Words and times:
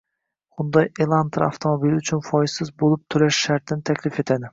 Hyundai 0.59 0.85
Elantra 1.05 1.49
avtomobili 1.53 1.99
uchun 2.03 2.23
foizsiz 2.29 2.69
bo‘lib 2.85 3.05
to‘lash 3.17 3.43
shartini 3.45 3.87
taklif 3.91 4.19
etadi 4.25 4.49